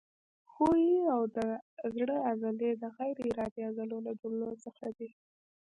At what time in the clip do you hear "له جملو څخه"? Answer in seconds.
4.05-4.85